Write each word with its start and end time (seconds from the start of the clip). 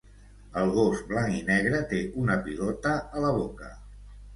El 0.61 0.71
gos 0.77 1.03
blanc 1.11 1.37
i 1.41 1.43
negre 1.51 1.85
té 1.95 2.03
una 2.25 2.41
pilota 2.51 2.99
a 3.07 3.27
la 3.29 3.41
boca. 3.41 3.77